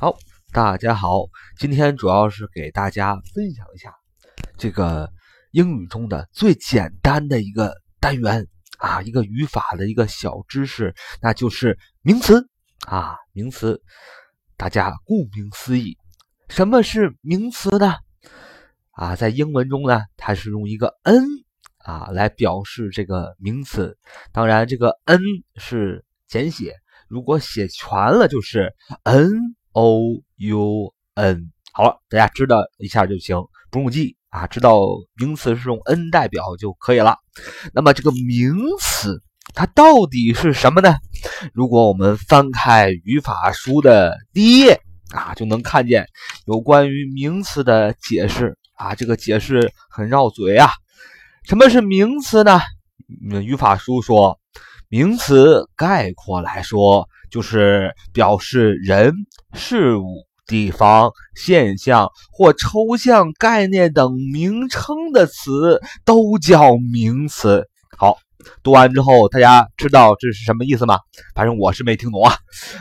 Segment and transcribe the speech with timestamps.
[0.00, 0.16] 好，
[0.52, 1.24] 大家好，
[1.58, 3.92] 今天主要是给大家分享一下
[4.56, 5.10] 这个
[5.50, 8.46] 英语中的最简单的一个单元
[8.78, 12.48] 啊，一个语法的一个小知识，那就是名词
[12.86, 13.82] 啊，名词。
[14.56, 15.98] 大家顾名思义，
[16.48, 17.96] 什么是名词呢？
[18.92, 21.24] 啊，在英文中呢，它是用一个 n
[21.78, 23.98] 啊来表示这个名词，
[24.30, 25.18] 当然这个 n
[25.56, 26.76] 是简写，
[27.08, 29.56] 如果写全了就是 n。
[29.78, 33.36] O u n 好了，大家知道一下就行，
[33.70, 34.80] 不用记啊，知道
[35.16, 37.16] 名词是用 n 代表就可以了。
[37.72, 39.22] 那么这个名词
[39.54, 40.96] 它到底是什么呢？
[41.54, 44.80] 如果我们翻开语法书的第一页
[45.12, 46.08] 啊，就能看见
[46.46, 50.70] 有关于名词的解释啊，这个解释很绕嘴啊。
[51.44, 52.60] 什么是名词呢？
[53.44, 54.40] 语法书说，
[54.88, 57.08] 名词概括来说。
[57.30, 59.12] 就是表示人、
[59.52, 67.68] 事物、地方、现象或抽象概念等名称的词都叫名词。
[67.98, 68.16] 好，
[68.62, 71.00] 读完之后，大家知道这是什么意思吗？
[71.34, 72.34] 反正我是没听懂啊。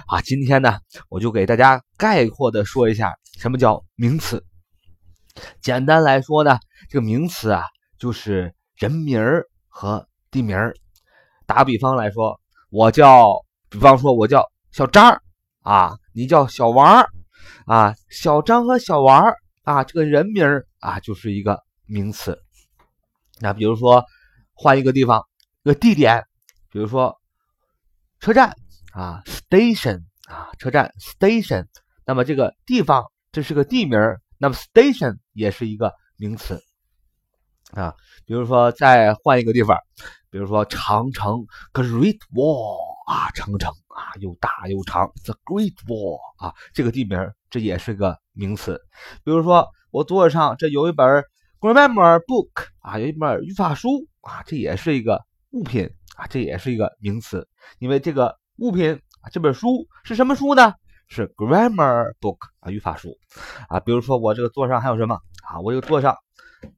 [0.07, 0.79] 啊，今天呢，
[1.09, 4.41] 我就给大家概括的说一下什么叫名词。
[5.61, 6.57] 简单来说呢，
[6.89, 7.63] 这个名词啊，
[7.99, 10.73] 就是人名儿和地名儿。
[11.47, 13.43] 打比方来说，我叫。
[13.69, 15.21] 比方说，我叫小张
[15.61, 17.05] 啊，你叫小王
[17.65, 20.45] 啊，小张和小王啊，这个人名
[20.79, 22.39] 啊，就是一个名词。
[23.41, 24.05] 那比如说，
[24.53, 25.21] 换一个地方，
[25.63, 26.23] 一个地点，
[26.71, 27.13] 比如说
[28.21, 28.55] 车站
[28.93, 31.65] 啊，station 啊，车站 station。
[32.05, 33.99] 那么这个地方这是个地名，
[34.37, 36.63] 那么 station 也是一个名词
[37.73, 37.93] 啊。
[38.25, 39.77] 比如说，再换一个地方，
[40.29, 42.97] 比如说长城 Great Wall。
[43.07, 47.17] 啊，长城啊，又大又长，The Great Wall 啊，这个地名
[47.49, 48.81] 这也是个名词。
[49.23, 51.23] 比如说，我桌子上这有一本
[51.61, 57.47] Grammar Book 啊，有一本语法书啊，这也是一个物品啊，这也是一个名词。
[57.79, 60.73] 因为这个物品啊，这本书是什么书呢？
[61.07, 63.17] 是 Grammar Book 啊，语法书
[63.69, 63.79] 啊。
[63.79, 65.15] 比如说，我这个桌上还有什么
[65.47, 65.61] 啊？
[65.61, 66.17] 我这个桌上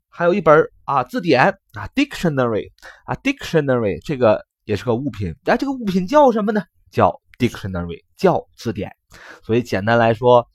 [0.10, 2.72] 还有一本啊字典啊，Dictionary
[3.06, 4.46] 啊，Dictionary 这个。
[4.66, 6.62] 也是个物品，哎，这个物品叫什么呢？
[6.92, 8.96] 叫 dictionary，叫字典。
[9.44, 10.48] 所以简单来说，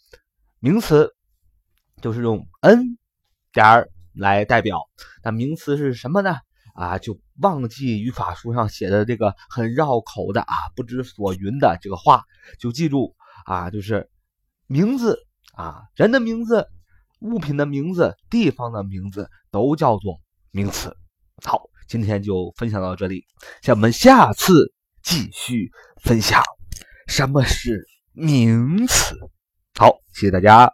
[0.60, 1.12] 名词
[2.00, 2.97] 就是用 n
[3.53, 4.78] 点儿来代表。
[5.25, 6.36] 那名词是什么呢？
[6.76, 12.22] 啊，就忘记语法书上写的这个很绕口的啊，不知所云的这个话，
[12.60, 13.16] 就记住
[13.47, 14.09] 啊，就是
[14.69, 15.19] 名字
[15.56, 16.69] 啊，人的名字、
[17.25, 20.21] 物品的名字、地方的名字都叫做
[20.53, 20.97] 名词。
[21.43, 21.61] 好。
[21.87, 23.27] 今天就分享到这里，
[23.69, 25.71] 我们下次继续
[26.03, 26.43] 分享
[27.07, 29.15] 什么是名词。
[29.79, 30.73] 好，谢谢大家。